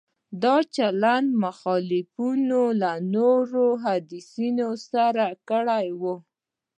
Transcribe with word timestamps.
دا 0.43 0.55
چلند 0.75 1.27
مخالفانو 1.43 2.63
له 2.81 2.91
نورو 3.15 3.65
حدیثونو 3.83 4.69
سره 4.91 5.25
کړی 5.49 5.87
وای. 6.01 6.17